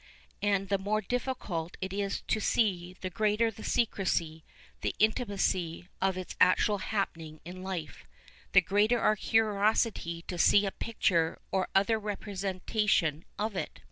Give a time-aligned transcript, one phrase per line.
[0.41, 4.43] And the more dilTieult it is to see, the greater the secrecy,
[4.81, 8.07] the intimacy, of its actual happening in life,
[8.53, 13.79] the greater our curiosity to see a pietiirc or other repre sentation of it.